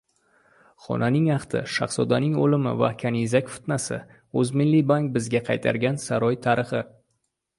[0.85, 4.01] Xonning ahdi, shahzodaning o‘limi va kanizak fitnasi—
[4.43, 6.83] O‘zmilliybank bizga qaytargan saroy tarixi